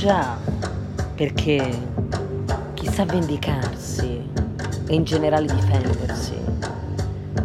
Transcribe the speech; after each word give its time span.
già, 0.00 0.34
perché 1.14 1.78
chi 2.72 2.86
sa 2.86 3.04
vendicarsi 3.04 4.30
e 4.86 4.94
in 4.94 5.04
generale 5.04 5.44
difendersi, 5.44 6.36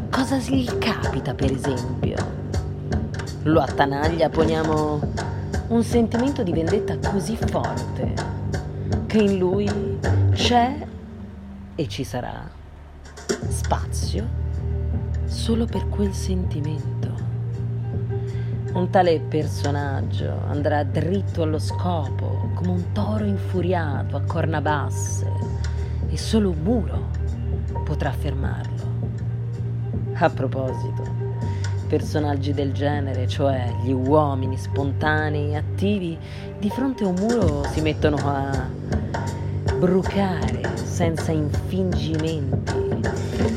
cosa 0.10 0.38
gli 0.38 0.66
capita 0.78 1.34
per 1.34 1.52
esempio? 1.52 2.16
Lo 3.44 3.60
attanaglia, 3.60 4.30
poniamo, 4.30 5.02
un 5.68 5.84
sentimento 5.84 6.44
di 6.44 6.54
vendetta 6.54 6.98
così 7.10 7.36
forte 7.36 8.14
che 9.06 9.18
in 9.18 9.38
lui 9.38 10.00
c'è 10.32 10.88
e 11.76 11.88
ci 11.90 12.06
sarà 12.06 12.50
spazio 13.50 14.26
solo 15.26 15.66
per 15.66 15.90
quel 15.90 16.14
sentimento. 16.14 16.96
Un 18.76 18.90
tale 18.90 19.22
personaggio 19.22 20.38
andrà 20.50 20.84
dritto 20.84 21.44
allo 21.44 21.60
scopo, 21.60 22.35
come 22.56 22.72
un 22.72 22.92
toro 22.92 23.24
infuriato 23.24 24.16
a 24.16 24.22
corna 24.22 24.62
basse, 24.62 25.32
e 26.10 26.18
solo 26.18 26.50
un 26.50 26.58
muro 26.64 27.10
potrà 27.84 28.12
fermarlo. 28.12 28.84
A 30.14 30.30
proposito, 30.32 31.04
personaggi 31.88 32.52
del 32.54 32.72
genere, 32.74 33.28
cioè 33.28 33.72
gli 33.84 33.92
uomini 33.92 34.58
spontanei 34.58 35.56
attivi, 35.56 36.18
di 36.58 36.70
fronte 36.72 37.04
a 37.04 37.08
un 37.10 37.16
muro 37.20 37.64
si 37.66 37.82
mettono 37.82 38.18
a 38.24 38.68
brucare 39.78 40.76
senza 40.78 41.32
infingimenti 41.32 42.86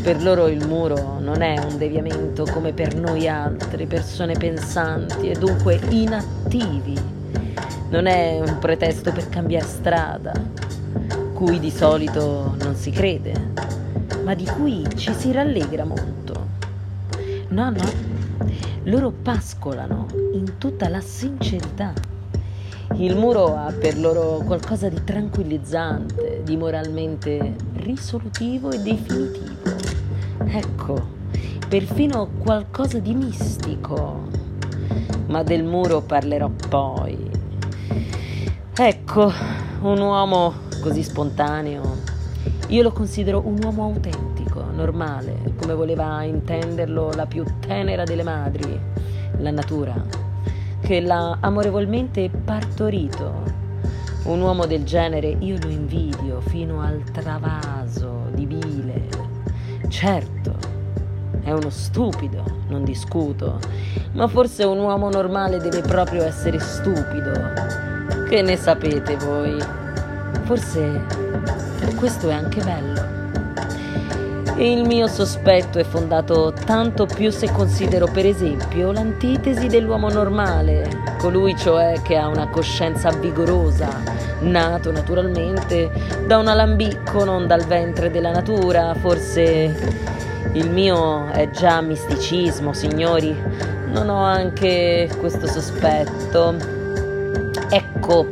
per 0.03 0.23
loro 0.23 0.49
il 0.49 0.67
muro 0.67 1.19
non 1.21 1.43
è 1.43 1.59
un 1.59 1.77
deviamento 1.77 2.47
come 2.51 2.73
per 2.73 2.95
noi 2.95 3.29
altre 3.29 3.87
persone 3.87 4.33
pensanti 4.39 5.29
e 5.29 5.35
dunque 5.35 5.79
inattivi. 5.91 7.18
Non 7.91 8.05
è 8.05 8.39
un 8.39 8.58
pretesto 8.58 9.12
per 9.12 9.31
cambiare 9.31 9.64
strada, 9.64 10.33
cui 11.33 11.58
di 11.58 11.70
solito 11.70 12.55
non 12.61 12.75
si 12.75 12.91
crede, 12.91 13.33
ma 14.25 14.34
di 14.34 14.44
cui 14.44 14.86
ci 14.94 15.14
si 15.14 15.33
rallegra 15.33 15.84
molto. 15.84 16.47
No, 17.48 17.70
no, 17.70 17.91
loro 18.84 19.11
pascolano 19.11 20.06
in 20.34 20.59
tutta 20.59 20.91
la 20.91 21.00
sincerità. 21.00 21.94
Il 22.97 23.16
muro 23.16 23.56
ha 23.56 23.72
per 23.72 23.98
loro 23.98 24.42
qualcosa 24.44 24.91
di 24.91 25.03
tranquillizzante, 25.03 26.42
di 26.44 26.59
moralmente 26.59 27.55
risolutivo 27.77 28.70
e 28.70 28.81
definitivo. 28.81 29.77
Ecco, 30.44 31.06
perfino 31.66 32.28
qualcosa 32.39 32.98
di 32.98 33.14
mistico. 33.14 34.28
Ma 35.28 35.42
del 35.42 35.64
muro 35.64 36.03
parlerò 36.03 36.50
poi. 36.69 37.28
Ecco, 38.81 39.33
un 39.81 39.98
uomo 39.98 40.55
così 40.81 41.03
spontaneo. 41.03 41.97
Io 42.69 42.83
lo 42.84 42.93
considero 42.93 43.43
un 43.45 43.59
uomo 43.61 43.83
autentico, 43.83 44.62
normale, 44.73 45.37
come 45.59 45.75
voleva 45.75 46.23
intenderlo 46.23 47.11
la 47.15 47.27
più 47.27 47.45
tenera 47.59 48.05
delle 48.05 48.23
madri, 48.23 48.81
la 49.39 49.51
natura, 49.51 50.01
che 50.81 51.01
l'ha 51.01 51.39
amorevolmente 51.41 52.31
partorito. 52.31 53.43
Un 54.27 54.41
uomo 54.43 54.65
del 54.65 54.84
genere 54.84 55.27
io 55.41 55.59
lo 55.61 55.71
invidio 55.71 56.41
fino 56.43 56.81
al 56.81 57.03
travaso 57.11 58.27
di 58.33 58.47
bile 58.47 59.09
Certo, 59.89 60.55
è 61.43 61.50
uno 61.50 61.71
stupido, 61.71 62.45
non 62.69 62.84
discuto, 62.84 63.59
ma 64.12 64.28
forse 64.28 64.62
un 64.62 64.78
uomo 64.78 65.10
normale 65.10 65.59
deve 65.59 65.81
proprio 65.81 66.22
essere 66.22 66.60
stupido. 66.60 67.97
Che 68.28 68.43
ne 68.43 68.59
sapete 68.59 69.16
voi? 69.16 69.56
Forse 70.43 71.03
questo 71.97 72.28
è 72.28 72.34
anche 72.34 72.61
bello. 72.61 73.16
Il 74.56 74.87
mio 74.87 75.06
sospetto 75.06 75.78
è 75.78 75.83
fondato 75.83 76.53
tanto 76.53 77.06
più 77.06 77.31
se 77.31 77.50
considero 77.50 78.06
per 78.06 78.27
esempio 78.27 78.93
l'antitesi 78.93 79.69
dell'uomo 79.69 80.11
normale, 80.11 81.05
colui 81.16 81.56
cioè 81.56 82.03
che 82.03 82.19
ha 82.19 82.28
una 82.28 82.49
coscienza 82.49 83.11
vigorosa, 83.12 83.89
nato 84.41 84.93
naturalmente 84.93 85.91
da 86.27 86.37
un 86.37 86.49
alambicco, 86.49 87.25
non 87.25 87.47
dal 87.47 87.65
ventre 87.65 88.10
della 88.10 88.31
natura, 88.31 88.93
forse 88.93 89.75
il 90.53 90.71
mio 90.71 91.31
è 91.31 91.49
già 91.49 91.81
misticismo, 91.81 92.75
signori, 92.75 93.34
non 93.87 94.10
ho 94.10 94.22
anche 94.22 95.09
questo 95.19 95.47
sospetto. 95.47 96.78
Ecco, 97.71 98.27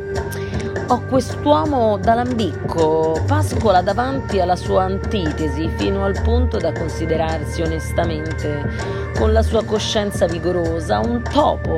ho 0.87 1.01
quest'uomo 1.01 1.97
da 1.97 2.15
lambicco, 2.15 3.21
pascola 3.27 3.83
davanti 3.83 4.39
alla 4.39 4.55
sua 4.55 4.85
antitesi 4.85 5.69
fino 5.75 6.03
al 6.03 6.19
punto 6.23 6.57
da 6.57 6.71
considerarsi 6.71 7.61
onestamente, 7.61 8.67
con 9.15 9.33
la 9.33 9.43
sua 9.43 9.63
coscienza 9.63 10.25
vigorosa, 10.25 10.99
un 10.99 11.21
topo 11.21 11.77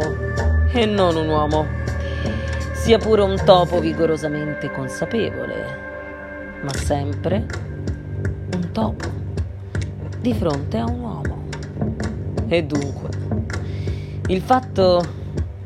e 0.71 0.85
non 0.85 1.17
un 1.17 1.27
uomo, 1.27 1.65
sia 2.71 2.97
pure 2.97 3.23
un 3.23 3.35
topo 3.43 3.79
vigorosamente 3.79 4.71
consapevole, 4.71 5.65
ma 6.61 6.73
sempre 6.73 7.45
un 8.55 8.71
topo 8.71 9.09
di 10.21 10.33
fronte 10.33 10.77
a 10.77 10.85
un 10.85 10.99
uomo. 11.01 11.43
E 12.47 12.63
dunque, 12.63 13.09
il 14.27 14.41
fatto 14.41 15.17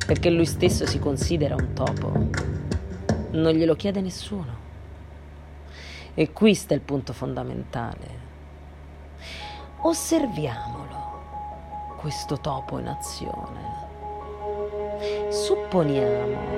perché 0.06 0.30
lui 0.30 0.46
stesso 0.46 0.86
si 0.86 1.00
considera 1.00 1.56
un 1.56 1.74
topo 1.74 2.52
non 3.34 3.54
glielo 3.54 3.76
chiede 3.76 4.02
nessuno. 4.02 4.62
E 6.14 6.32
qui 6.32 6.54
sta 6.54 6.74
il 6.74 6.82
punto 6.82 7.14
fondamentale. 7.14 8.22
Osserviamolo, 9.82 11.96
questo 11.98 12.40
topo 12.40 12.78
in 12.78 12.88
azione. 12.88 13.82
Supponiamo 15.30 16.52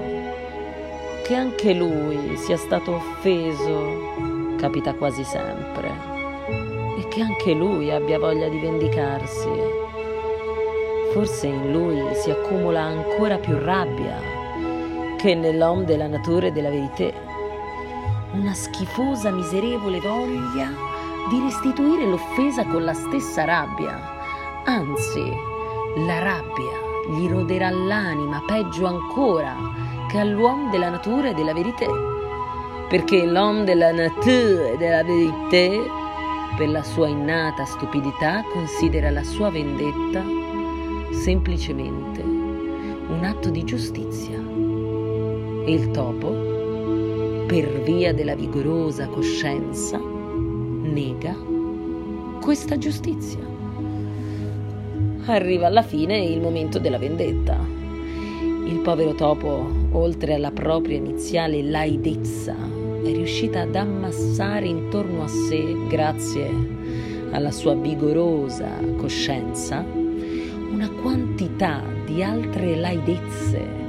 che 1.23 1.35
anche 1.35 1.73
lui 1.73 2.35
sia 2.38 2.57
stato 2.57 2.95
offeso, 2.95 4.56
capita 4.57 4.94
quasi 4.94 5.23
sempre, 5.23 5.89
e 7.00 7.07
che 7.07 7.22
anche 7.22 7.53
lui 7.53 7.91
abbia 7.91 8.19
voglia 8.19 8.50
di 8.50 8.59
vendicarsi. 8.59 9.84
Forse 11.15 11.47
in 11.47 11.71
lui 11.71 12.13
si 12.13 12.29
accumula 12.29 12.81
ancora 12.81 13.37
più 13.37 13.57
rabbia 13.57 14.19
che 15.15 15.33
nell'homme 15.33 15.85
della 15.85 16.07
natura 16.07 16.47
e 16.47 16.51
della 16.51 16.69
verità 16.69 17.09
una 18.33 18.53
schifosa, 18.53 19.31
miserevole 19.31 20.01
voglia 20.01 20.69
di 21.29 21.39
restituire 21.39 22.05
l'offesa 22.05 22.65
con 22.65 22.83
la 22.83 22.93
stessa 22.93 23.45
rabbia. 23.45 23.97
Anzi, 24.65 25.31
la 26.05 26.19
rabbia 26.19 27.17
gli 27.17 27.29
roderà 27.29 27.69
l'anima 27.69 28.43
peggio 28.45 28.85
ancora 28.85 29.55
che 30.09 30.19
all'uomo 30.19 30.69
della 30.69 30.89
natura 30.89 31.29
e 31.29 31.33
della 31.33 31.53
verità. 31.53 31.87
Perché 32.89 33.25
l'uomo 33.25 33.63
della 33.63 33.93
natura 33.93 34.67
e 34.67 34.75
della 34.77 35.01
verità, 35.01 35.93
per 36.57 36.67
la 36.67 36.83
sua 36.83 37.07
innata 37.07 37.63
stupidità, 37.63 38.43
considera 38.51 39.09
la 39.11 39.23
sua 39.23 39.49
vendetta 39.49 40.44
semplicemente 41.11 42.21
un 42.21 43.23
atto 43.23 43.49
di 43.49 43.63
giustizia 43.63 44.38
e 45.66 45.71
il 45.71 45.91
topo, 45.91 47.45
per 47.47 47.81
via 47.83 48.13
della 48.13 48.35
vigorosa 48.35 49.07
coscienza, 49.07 50.00
nega 50.00 51.35
questa 52.41 52.77
giustizia. 52.77 53.39
Arriva 55.25 55.68
alla 55.68 55.81
fine 55.81 56.18
il 56.19 56.39
momento 56.39 56.77
della 56.77 57.00
vendetta. 57.00 57.57
Il 58.65 58.80
povero 58.83 59.13
topo, 59.13 59.68
oltre 59.91 60.35
alla 60.35 60.51
propria 60.51 60.97
iniziale 60.97 61.63
laidezza, 61.63 62.56
è 63.03 63.12
riuscita 63.12 63.62
ad 63.62 63.75
ammassare 63.75 64.68
intorno 64.68 65.24
a 65.24 65.27
sé, 65.27 65.75
grazie 65.88 66.50
alla 67.31 67.51
sua 67.51 67.75
vigorosa 67.75 68.69
coscienza, 68.97 69.85
una 70.71 70.89
quantità 70.89 71.83
di 72.06 72.23
altre 72.23 72.75
laidezze. 72.75 73.83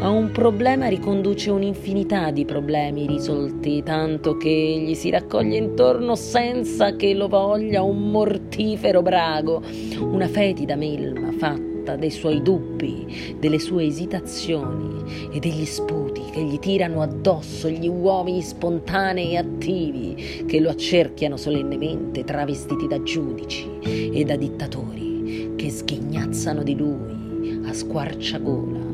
A 0.00 0.08
un 0.08 0.32
problema 0.32 0.88
riconduce 0.88 1.50
un'infinità 1.50 2.32
di 2.32 2.44
problemi 2.44 3.06
risolti, 3.06 3.84
tanto 3.84 4.36
che 4.36 4.50
gli 4.84 4.94
si 4.94 5.10
raccoglie 5.10 5.56
intorno 5.56 6.16
senza 6.16 6.96
che 6.96 7.14
lo 7.14 7.28
voglia 7.28 7.82
un 7.82 8.10
mortifero 8.10 9.00
brago, 9.00 9.62
una 10.00 10.26
fetida 10.26 10.74
melma 10.74 11.30
fatta 11.38 11.94
dei 11.94 12.10
suoi 12.10 12.42
dubbi, 12.42 13.36
delle 13.38 13.60
sue 13.60 13.84
esitazioni 13.84 15.30
e 15.32 15.38
degli 15.38 15.64
sputi 15.64 16.22
che 16.32 16.42
gli 16.42 16.58
tirano 16.58 17.00
addosso 17.00 17.68
gli 17.68 17.86
uomini 17.86 18.42
spontanei 18.42 19.34
e 19.34 19.36
attivi 19.36 20.44
che 20.46 20.58
lo 20.58 20.70
accerchiano 20.70 21.36
solennemente 21.36 22.24
travestiti 22.24 22.88
da 22.88 23.00
giudici 23.04 23.68
e 23.82 24.24
da 24.24 24.34
dittatori 24.34 25.11
che 25.56 25.70
sghignazzano 25.70 26.62
di 26.62 26.76
lui 26.76 27.60
a 27.64 27.72
squarciagola 27.72 28.92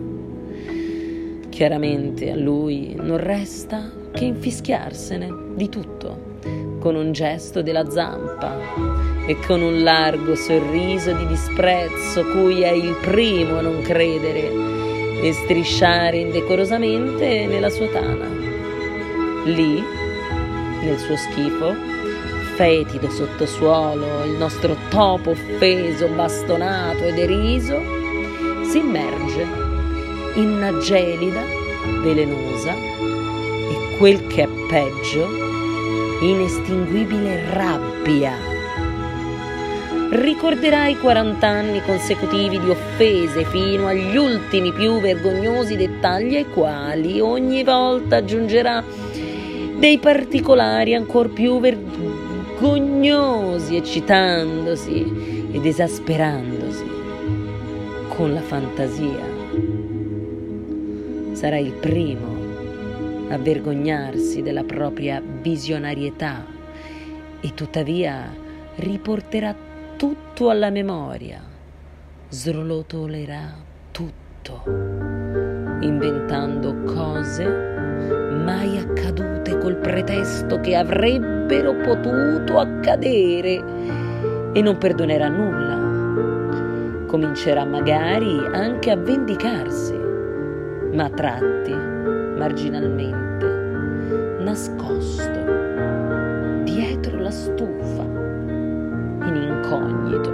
Chiaramente 1.59 2.31
a 2.31 2.37
lui 2.37 2.95
non 2.95 3.17
resta 3.17 3.91
che 4.13 4.25
infischiarsene 4.27 5.55
di 5.57 5.69
tutto, 5.69 6.37
con 6.79 6.95
un 6.95 7.11
gesto 7.11 7.63
della 7.63 7.91
zampa 7.91 8.57
e 9.27 9.37
con 9.45 9.61
un 9.61 9.83
largo 9.83 10.37
sorriso 10.37 11.13
di 11.15 11.27
disprezzo 11.27 12.25
cui 12.27 12.61
è 12.61 12.71
il 12.71 12.95
primo 13.01 13.59
a 13.59 13.63
non 13.63 13.83
credere 13.83 14.53
e 15.21 15.33
strisciare 15.33 16.19
indecorosamente 16.19 17.47
nella 17.47 17.71
sua 17.71 17.89
tana. 17.89 18.29
Lì, 19.47 19.83
nel 20.85 20.99
suo 20.99 21.17
schifo, 21.17 21.75
fetido 22.59 23.09
sottosuolo, 23.09 24.25
il 24.25 24.33
nostro 24.33 24.77
topo 24.89 25.31
offeso, 25.31 26.09
bastonato 26.09 27.05
e 27.05 27.13
deriso, 27.13 27.81
si 28.69 28.79
immerge 28.79 29.43
in 30.35 30.55
una 30.57 30.77
gelida, 30.79 31.41
velenosa 32.03 32.73
e 32.73 33.97
quel 33.97 34.27
che 34.27 34.43
è 34.43 34.49
peggio, 34.69 35.29
inestinguibile 36.21 37.45
rabbia. 37.53 38.35
Ricorderai 40.11 40.99
40 40.99 41.47
anni 41.47 41.81
consecutivi 41.83 42.59
di 42.59 42.71
offese 42.71 43.45
fino 43.45 43.87
agli 43.87 44.17
ultimi 44.17 44.73
più 44.73 44.99
vergognosi 44.99 45.77
dettagli 45.77 46.35
ai 46.35 46.49
quali 46.49 47.21
ogni 47.21 47.63
volta 47.63 48.17
aggiungerà 48.17 48.83
dei 49.79 49.99
particolari 49.99 50.93
ancora 50.93 51.29
più 51.29 51.61
vergognosi, 51.61 52.08
eccitandosi 53.77 55.49
ed 55.53 55.65
esasperandosi 55.65 56.85
con 58.09 58.33
la 58.35 58.41
fantasia. 58.41 59.25
Sarà 61.33 61.59
il 61.59 61.73
primo 61.73 62.37
a 63.29 63.39
vergognarsi 63.39 64.43
della 64.43 64.65
propria 64.65 65.23
visionarietà 65.23 66.45
e 67.41 67.55
tuttavia 67.55 68.29
riporterà 68.77 69.55
tutto 69.97 70.51
alla 70.51 70.71
memoria, 70.71 71.41
srolotolerà 72.29 73.55
tutto, 73.93 74.63
inventando 75.81 76.83
cose 76.83 77.47
mai 77.47 78.79
accadute 78.79 79.59
col 79.59 79.77
pretesto 79.77 80.61
che 80.61 80.75
avrebbero 81.49 81.75
potuto 81.77 82.59
accadere 82.59 83.65
e 84.53 84.61
non 84.61 84.77
perdonerà 84.77 85.29
nulla. 85.29 87.07
Comincerà 87.07 87.65
magari 87.65 88.39
anche 88.53 88.91
a 88.91 88.97
vendicarsi 88.97 89.97
ma 90.93 91.05
a 91.05 91.11
tratti 91.11 91.73
marginalmente, 91.73 93.47
nascosto 94.43 95.47
dietro 96.65 97.19
la 97.19 97.31
stufa, 97.31 98.03
in 98.03 99.35
incognito, 99.35 100.31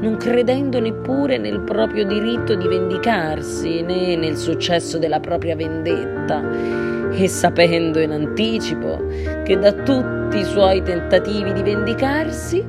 non 0.00 0.16
credendo 0.18 0.80
neppure 0.80 1.36
nel 1.36 1.60
proprio 1.60 2.06
diritto 2.06 2.54
di 2.54 2.66
vendicarsi 2.66 3.82
né 3.82 4.16
nel 4.16 4.36
successo 4.36 4.98
della 4.98 5.20
propria 5.20 5.56
vendetta 5.56 6.95
e 7.18 7.28
sapendo 7.28 7.98
in 7.98 8.10
anticipo 8.10 8.98
che 9.42 9.58
da 9.58 9.72
tutti 9.72 10.38
i 10.38 10.44
suoi 10.44 10.82
tentativi 10.82 11.54
di 11.54 11.62
vendicarsi 11.62 12.62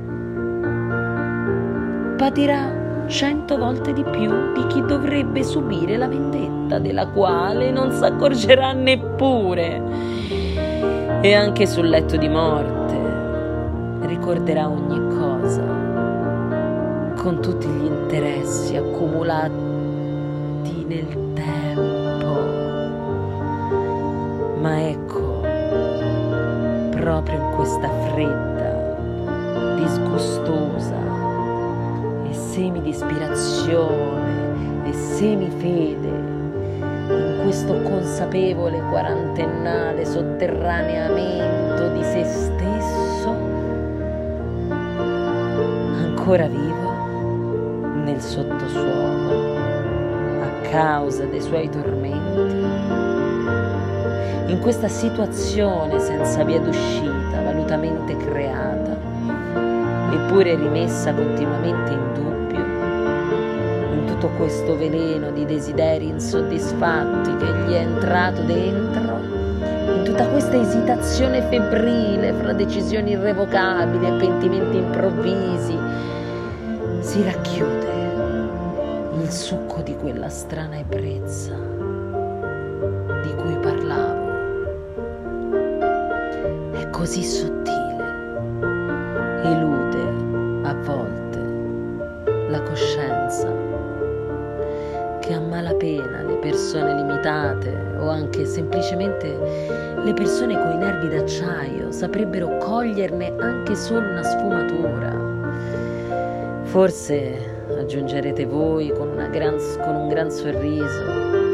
patirà 2.16 3.04
cento 3.08 3.58
volte 3.58 3.92
di 3.92 4.02
più 4.04 4.52
di 4.54 4.66
chi 4.68 4.82
dovrebbe 4.86 5.42
subire 5.42 5.98
la 5.98 6.08
vendetta 6.08 6.78
della 6.78 7.08
quale 7.08 7.70
non 7.70 7.92
si 7.92 8.02
accorgerà 8.02 8.72
neppure. 8.72 9.82
E 11.20 11.34
anche 11.34 11.66
sul 11.66 11.88
letto 11.88 12.16
di 12.16 12.28
morte 12.28 12.96
ricorderà 14.06 14.68
ogni 14.68 15.16
cosa, 15.16 15.62
con 17.16 17.40
tutti 17.42 17.66
gli 17.66 17.84
interessi 17.84 18.76
accumulati 18.76 19.54
nel 20.86 21.06
tempo. 21.06 21.27
Questa 27.68 27.90
fredda, 28.14 28.96
disgustosa, 29.76 30.96
semi 32.30 32.80
di 32.80 32.88
ispirazione 32.88 34.86
e 34.88 34.92
semifede 34.94 36.08
in 36.08 37.40
questo 37.42 37.74
consapevole 37.82 38.80
quarantennale 38.88 40.06
sotterraneamento 40.06 41.90
di 41.90 42.02
se 42.04 42.24
stesso, 42.24 43.28
ancora 44.70 46.46
vivo 46.46 46.92
nel 48.02 48.20
sottosuolo 48.20 49.56
a 50.40 50.68
causa 50.70 51.26
dei 51.26 51.42
suoi 51.42 51.68
tormenti. 51.68 52.66
In 54.52 54.58
questa 54.62 54.88
situazione 54.88 55.98
senza 55.98 56.42
via 56.44 56.60
d'uscita, 56.60 57.17
valutamente 57.42 58.16
creata, 58.16 58.96
eppure 60.12 60.54
rimessa 60.56 61.12
continuamente 61.12 61.92
in 61.92 62.12
dubbio, 62.14 64.06
tutto 64.06 64.28
questo 64.36 64.76
veleno 64.76 65.30
di 65.30 65.44
desideri 65.44 66.08
insoddisfatti 66.08 67.36
che 67.36 67.46
gli 67.46 67.72
è 67.72 67.80
entrato 67.80 68.42
dentro, 68.42 69.16
in 69.94 70.02
tutta 70.04 70.26
questa 70.26 70.60
esitazione 70.60 71.42
febbrile 71.42 72.32
fra 72.32 72.52
decisioni 72.52 73.12
irrevocabili 73.12 74.06
e 74.06 74.12
pentimenti 74.12 74.76
improvvisi, 74.76 75.78
si 77.00 77.22
racchiude 77.22 77.86
il 79.20 79.30
succo 79.30 79.80
di 79.82 79.94
quella 79.96 80.28
strana 80.28 80.78
ebbrezza 80.78 81.54
di 83.22 83.34
cui 83.34 83.56
parlavo. 83.60 84.07
Così 86.98 87.22
sottile, 87.22 88.04
elude 89.44 90.02
a 90.64 90.74
volte 90.82 91.38
la 92.48 92.60
coscienza 92.62 93.48
che 95.20 95.32
a 95.32 95.38
malapena 95.38 96.24
le 96.24 96.38
persone 96.38 96.96
limitate 96.96 97.94
o 98.00 98.08
anche 98.08 98.44
semplicemente 98.44 99.28
le 100.02 100.12
persone 100.12 100.58
con 100.58 100.72
i 100.72 100.76
nervi 100.78 101.14
d'acciaio 101.14 101.92
saprebbero 101.92 102.56
coglierne 102.56 103.32
anche 103.38 103.76
solo 103.76 104.10
una 104.10 104.24
sfumatura. 104.24 105.16
Forse 106.64 107.66
aggiungerete 107.78 108.44
voi 108.44 108.90
con, 108.90 109.14
gran, 109.30 109.56
con 109.84 109.94
un 109.94 110.08
gran 110.08 110.32
sorriso, 110.32 111.47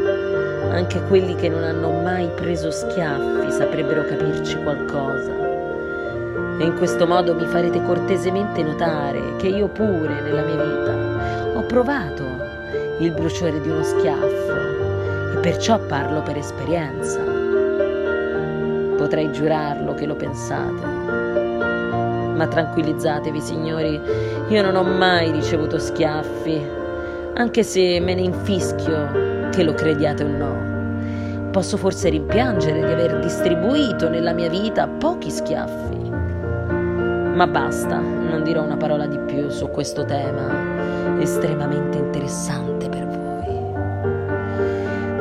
anche 0.75 1.01
quelli 1.03 1.35
che 1.35 1.47
non 1.47 1.63
hanno 1.63 1.89
mai 1.89 2.29
preso 2.35 2.69
schiaffi 2.69 3.49
saprebbero 3.51 4.03
capirci 4.03 4.61
qualcosa. 4.61 5.31
E 6.57 6.63
in 6.63 6.75
questo 6.77 7.07
modo 7.07 7.33
mi 7.33 7.45
farete 7.45 7.81
cortesemente 7.81 8.61
notare 8.61 9.35
che 9.37 9.47
io 9.47 9.67
pure 9.67 10.21
nella 10.21 10.43
mia 10.43 10.63
vita 10.63 11.57
ho 11.57 11.63
provato 11.63 12.23
il 12.99 13.11
bruciore 13.11 13.61
di 13.61 13.69
uno 13.69 13.83
schiaffo 13.83 15.33
e 15.33 15.39
perciò 15.41 15.79
parlo 15.79 16.21
per 16.21 16.37
esperienza. 16.37 17.19
Potrei 18.97 19.31
giurarlo 19.31 19.93
che 19.93 20.05
lo 20.05 20.15
pensate. 20.15 20.85
Ma 22.35 22.47
tranquillizzatevi, 22.47 23.39
signori, 23.39 23.99
io 24.49 24.61
non 24.61 24.75
ho 24.75 24.83
mai 24.83 25.31
ricevuto 25.31 25.79
schiaffi, 25.79 26.61
anche 27.35 27.63
se 27.63 27.99
me 28.01 28.13
ne 28.13 28.21
infischio 28.21 29.49
che 29.51 29.63
lo 29.63 29.73
crediate 29.73 30.23
o 30.23 30.27
no. 30.27 30.64
Posso 31.55 31.77
forse 31.77 32.09
rimpiangere 32.09 32.85
di 32.85 32.91
aver 32.91 33.19
distribuito 33.19 34.09
nella 34.09 34.33
mia 34.33 34.49
vita 34.49 34.89
pochi 34.89 35.31
schiaffi. 35.31 36.09
Ma 37.33 37.47
basta, 37.47 37.97
non 37.97 38.43
dirò 38.43 38.61
una 38.61 38.75
parola 38.75 39.05
di 39.05 39.17
più 39.19 39.47
su 39.47 39.69
questo 39.69 40.03
tema 40.03 41.21
estremamente 41.21 41.97
interessante 41.97 42.75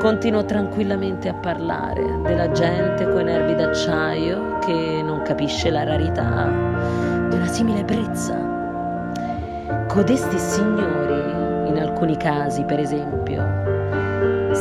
continuo 0.04 0.44
tranquillamente 0.44 1.30
a 1.30 1.34
parlare 1.34 2.04
della 2.24 2.50
gente 2.50 3.08
coi 3.08 3.24
nervi 3.24 3.54
d'acciaio 3.54 4.58
che 4.58 5.00
non 5.02 5.22
capisce 5.22 5.70
la 5.70 5.82
rarità 5.82 6.44
di 7.30 7.36
una 7.36 7.46
simile 7.46 7.84
brezza. 7.84 8.36
Codesti 9.88 10.38
signori, 10.38 11.70
in 11.70 11.78
alcuni 11.80 12.18
casi 12.18 12.64
per 12.64 12.80
esempio, 12.80 13.63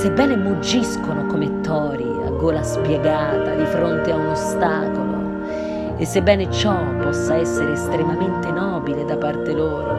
sebbene 0.03 0.35
muggiscono 0.35 1.25
come 1.27 1.61
tori 1.61 2.03
a 2.03 2.29
gola 2.31 2.61
spiegata 2.61 3.53
di 3.53 3.63
fronte 3.63 4.11
a 4.11 4.15
un 4.15 4.31
ostacolo, 4.31 5.95
e 5.95 6.05
sebbene 6.05 6.51
ciò 6.51 6.75
possa 6.99 7.35
essere 7.35 7.71
estremamente 7.71 8.51
nobile 8.51 9.05
da 9.05 9.15
parte 9.15 9.53
loro, 9.53 9.95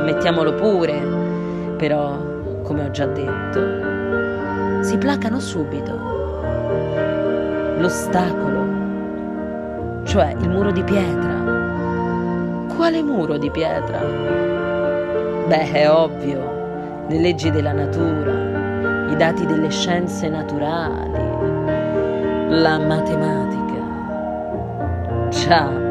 ammettiamolo 0.00 0.54
pure, 0.54 1.00
però, 1.76 2.16
come 2.64 2.84
ho 2.84 2.90
già 2.90 3.06
detto, 3.06 4.82
si 4.82 4.98
placano 4.98 5.38
subito. 5.38 5.96
L'ostacolo, 7.78 8.64
cioè 10.02 10.34
il 10.36 10.48
muro 10.48 10.72
di 10.72 10.82
pietra. 10.82 12.66
Quale 12.74 13.00
muro 13.04 13.36
di 13.36 13.50
pietra? 13.52 14.00
Beh, 15.46 15.70
è 15.70 15.88
ovvio, 15.88 17.06
le 17.06 17.20
leggi 17.20 17.52
della 17.52 17.72
natura, 17.72 18.51
i 19.12 19.16
dati 19.16 19.44
delle 19.46 19.70
scienze 19.70 20.28
naturali, 20.28 21.20
la 22.48 22.78
matematica. 22.78 23.70
Ciao 25.30 25.82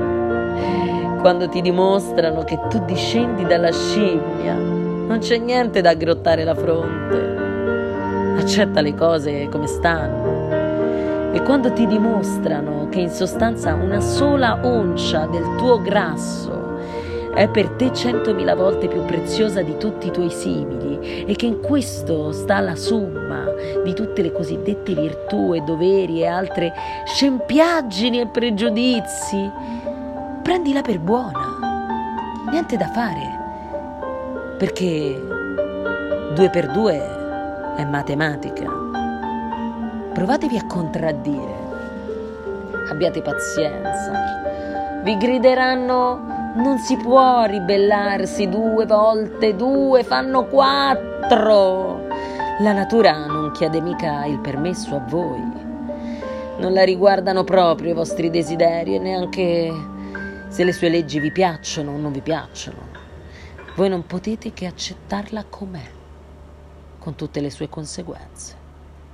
quando 1.22 1.48
ti 1.48 1.62
dimostrano 1.62 2.44
che 2.44 2.60
tu 2.68 2.84
discendi 2.84 3.46
dalla 3.46 3.72
scimmia. 3.72 4.56
Non 4.56 5.20
c'è 5.20 5.38
niente 5.38 5.80
da 5.82 5.92
aggrottare 5.92 6.44
la 6.44 6.56
fronte. 6.56 8.40
Accetta 8.40 8.82
le 8.82 8.96
cose 8.96 9.48
come 9.50 9.68
stanno. 9.68 10.50
E 11.32 11.44
quando 11.44 11.72
ti 11.74 11.86
dimostrano 11.86 12.90
che 12.90 13.02
in 13.02 13.12
sostanza 13.12 13.76
una 13.76 14.00
sola 14.00 14.62
oncia 14.64 15.28
del 15.28 15.58
tuo 15.58 15.80
grasso 15.80 16.61
è 17.34 17.48
per 17.48 17.70
te 17.70 17.94
centomila 17.94 18.56
volte 18.56 18.88
più 18.88 19.06
preziosa 19.06 19.62
di 19.62 19.78
tutti 19.78 20.08
i 20.08 20.12
tuoi 20.12 20.30
simili 20.30 21.24
e 21.26 21.36
che 21.36 21.46
in 21.46 21.62
questo 21.62 22.32
sta 22.32 22.60
la 22.60 22.76
somma 22.76 23.46
di 23.84 23.94
tutte 23.94 24.22
le 24.22 24.32
cosiddette 24.32 24.94
virtù 24.94 25.54
e 25.54 25.62
doveri 25.62 26.22
e 26.22 26.28
altre 26.28 26.74
scempiaggini 27.06 28.20
e 28.20 28.28
pregiudizi, 28.28 29.50
prendila 30.44 30.82
per 30.82 31.00
buona, 31.00 32.48
niente 32.52 32.76
da 32.76 32.88
fare, 32.88 33.40
perché 34.58 35.22
due 36.34 36.50
per 36.50 36.72
due 36.72 37.20
è 37.78 37.86
matematica. 37.86 38.80
Provatevi 40.14 40.58
a 40.58 40.66
contraddire, 40.66 41.56
abbiate 42.90 43.22
pazienza, 43.22 44.12
vi 45.04 45.16
grideranno 45.18 46.31
non 46.56 46.80
si 46.80 46.98
può 46.98 47.46
ribellarsi 47.46 48.50
due 48.50 48.86
volte, 48.86 49.56
due 49.56 50.04
fanno 50.04 50.46
quattro. 50.48 52.08
La 52.60 52.74
natura 52.74 53.26
non 53.26 53.52
chiede 53.52 53.80
mica 53.80 54.26
il 54.26 54.40
permesso 54.40 54.96
a 54.96 55.00
voi. 55.00 55.42
Non 56.58 56.74
la 56.74 56.84
riguardano 56.84 57.44
proprio 57.44 57.92
i 57.92 57.94
vostri 57.94 58.30
desideri 58.30 58.96
e 58.96 59.00
neanche 59.00 59.74
se 60.50 60.64
le 60.64 60.74
sue 60.74 60.90
leggi 60.90 61.20
vi 61.20 61.32
piacciono 61.32 61.92
o 61.92 61.98
non 61.98 62.12
vi 62.12 62.22
piacciono. 62.22 62.90
Voi 63.76 63.88
non 63.88 64.06
potete 64.06 64.52
che 64.52 64.66
accettarla 64.66 65.46
com'è, 65.50 65.90
con 67.00 67.16
tutte 67.16 67.40
le 67.40 67.50
sue 67.50 67.70
conseguenze, 67.70 68.56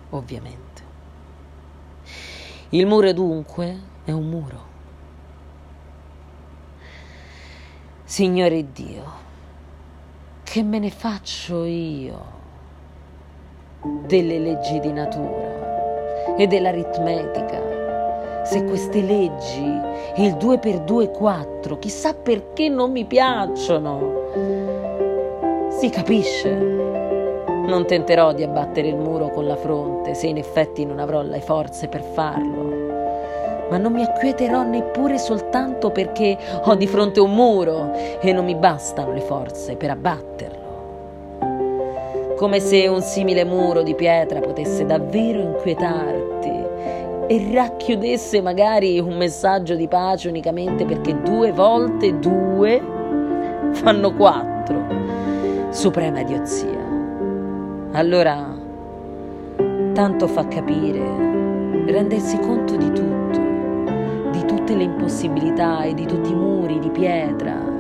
ovviamente. 0.10 0.82
Il 2.70 2.88
muro 2.88 3.14
dunque 3.14 3.80
è 4.04 4.12
un 4.12 4.28
muro. 4.28 4.77
Signore 8.10 8.72
Dio, 8.72 9.04
che 10.44 10.64
me 10.64 10.80
ne 10.80 10.90
faccio 10.92 11.66
io 11.66 12.18
delle 14.06 14.40
leggi 14.40 14.80
di 14.80 14.94
natura 14.94 16.38
e 16.38 16.48
dell'aritmetica? 16.48 18.46
se 18.46 18.64
queste 18.64 19.02
leggi, 19.02 19.78
il 20.24 20.38
2 20.38 20.58
per 20.60 20.80
2 20.84 21.04
è 21.04 21.12
4, 21.12 21.80
chissà 21.80 22.14
perché 22.14 22.70
non 22.70 22.94
mi 22.94 23.04
piacciono. 23.04 24.00
Si 25.68 25.90
capisce. 25.90 26.56
Non 26.56 27.86
tenterò 27.86 28.32
di 28.32 28.44
abbattere 28.44 28.88
il 28.88 28.96
muro 28.96 29.32
con 29.32 29.46
la 29.46 29.58
fronte 29.58 30.14
se 30.14 30.28
in 30.28 30.38
effetti 30.38 30.86
non 30.86 31.00
avrò 31.00 31.22
le 31.24 31.42
forze 31.42 31.90
per 31.90 32.02
farlo. 32.02 32.67
Ma 33.70 33.78
non 33.78 33.92
mi 33.92 34.04
acquieterò 34.04 34.64
neppure 34.64 35.18
soltanto 35.18 35.92
perché 35.92 36.38
ho 36.64 36.76
di 36.76 36.88
fronte 36.88 37.20
un 37.20 37.34
muro 37.34 37.92
e 37.94 38.32
non 38.32 38.46
mi 38.46 38.56
bastano 38.56 39.12
le 39.12 39.22
forze 39.22 39.76
per 39.76 39.90
abbatterlo. 39.90 40.66
Come 42.38 42.60
se 42.60 42.88
un 42.88 43.02
simile 43.02 43.44
muro 43.44 43.82
di 43.82 43.96
pietra 43.96 44.40
potesse 44.40 44.86
davvero 44.86 45.42
inquietarti 45.42 46.66
e 47.28 47.50
racchiudesse 47.54 48.42
magari 48.42 49.00
un 49.00 49.18
messaggio 49.18 49.76
di 49.76 49.88
pace 49.88 50.30
unicamente 50.30 50.86
perché 50.86 51.22
due 51.22 51.52
volte 51.52 52.18
due 52.20 52.82
fanno 53.72 54.14
quattro. 54.14 54.86
Suprema 55.70 56.22
idiozia. 56.22 56.86
Allora, 57.92 58.56
tanto 59.94 60.28
fa 60.28 60.48
capire, 60.48 61.02
rendersi 61.88 62.40
conto 62.40 62.76
di 62.76 62.92
tutto, 62.92 63.27
le 64.78 64.84
impossibilità 64.84 65.84
e 65.84 65.94
di 65.94 66.06
tutti 66.06 66.32
i 66.32 66.36
muri 66.36 66.80
di 66.80 66.90
pietra 66.90 67.76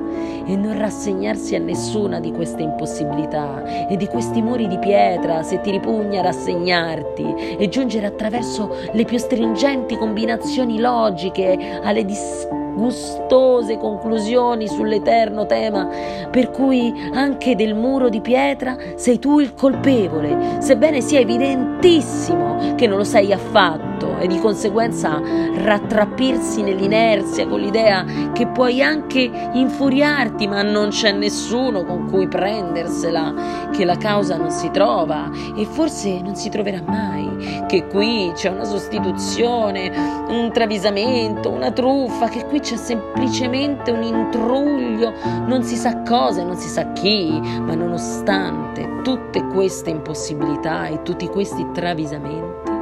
e 0.47 0.55
non 0.55 0.77
rassegnarsi 0.77 1.55
a 1.55 1.59
nessuna 1.59 2.19
di 2.19 2.31
queste 2.31 2.63
impossibilità 2.63 3.87
e 3.87 3.97
di 3.97 4.07
questi 4.07 4.41
muri 4.41 4.67
di 4.67 4.79
pietra 4.79 5.43
se 5.43 5.59
ti 5.61 5.71
ripugna 5.71 6.21
rassegnarti 6.21 7.57
e 7.57 7.67
giungere 7.67 8.05
attraverso 8.05 8.73
le 8.93 9.03
più 9.03 9.17
stringenti 9.17 9.97
combinazioni 9.97 10.79
logiche 10.79 11.79
alle 11.83 12.05
disgustose 12.05 13.77
conclusioni 13.77 14.67
sull'eterno 14.67 15.45
tema 15.45 15.89
per 16.31 16.49
cui 16.51 16.93
anche 17.13 17.55
del 17.55 17.75
muro 17.75 18.07
di 18.07 18.21
pietra 18.21 18.77
sei 18.95 19.19
tu 19.19 19.39
il 19.39 19.53
colpevole, 19.53 20.61
sebbene 20.61 21.01
sia 21.01 21.19
evidentissimo 21.19 22.75
che 22.75 22.87
non 22.87 22.97
lo 22.97 23.03
sei 23.03 23.33
affatto 23.33 23.86
e 24.19 24.27
di 24.27 24.39
conseguenza 24.39 25.19
rattrappirsi 25.63 26.61
nell'inerzia 26.61 27.47
con 27.47 27.59
l'idea 27.59 28.05
che 28.31 28.47
puoi 28.47 28.81
anche 28.81 29.29
infuriarti 29.53 30.47
ma 30.47 30.61
non 30.61 30.89
c'è 30.89 31.11
nessuno 31.11 31.83
con 31.83 32.05
cui 32.07 32.27
prendersela, 32.27 33.69
che 33.71 33.85
la 33.85 33.97
causa 33.97 34.37
non 34.37 34.51
si 34.51 34.69
trova 34.71 35.29
e 35.55 35.65
forse 35.65 36.21
non 36.21 36.35
si 36.35 36.49
troverà 36.49 36.81
mai, 36.85 37.65
che 37.67 37.87
qui 37.87 38.31
c'è 38.35 38.49
una 38.49 38.63
sostituzione, 38.63 39.91
un 40.27 40.51
travisamento, 40.53 41.49
una 41.49 41.71
truffa, 41.71 42.27
che 42.27 42.45
qui 42.45 42.59
c'è 42.59 42.75
semplicemente 42.75 43.91
un 43.91 44.03
intruglio, 44.03 45.13
non 45.45 45.63
si 45.63 45.75
sa 45.75 46.01
cosa 46.03 46.41
e 46.41 46.43
non 46.43 46.57
si 46.57 46.67
sa 46.67 46.91
chi, 46.93 47.39
ma 47.39 47.73
nonostante 47.73 49.01
tutte 49.03 49.45
queste 49.47 49.89
impossibilità 49.89 50.87
e 50.87 51.01
tutti 51.01 51.27
questi 51.27 51.65
travisamenti, 51.73 52.76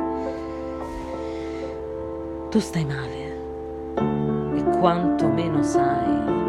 tu 2.56 2.62
stai 2.62 2.86
male. 2.86 3.36
E 4.56 4.64
quanto 4.80 5.28
meno 5.28 5.62
sai, 5.62 6.45